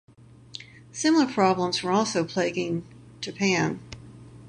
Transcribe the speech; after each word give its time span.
Similar 0.91 1.31
problems 1.31 1.83
were 1.83 1.91
also 1.91 2.23
plaguing 2.25 2.87
Japan. 3.21 3.79